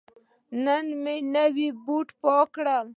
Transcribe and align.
نن 0.65 0.85
مې 1.03 1.15
نوی 1.35 1.67
بوټ 1.85 2.07
پاک 2.21 2.47
کړ. 2.55 2.65